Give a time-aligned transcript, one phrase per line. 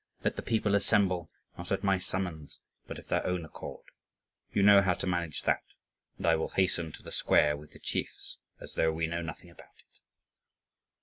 [0.23, 1.29] Let the people assemble,
[1.59, 2.57] not at my summons,
[2.87, 3.85] but of their own accord.
[4.51, 5.61] You know how to manage that;
[6.17, 9.51] and I will hasten to the square with the chiefs, as though we know nothing
[9.51, 9.99] about it."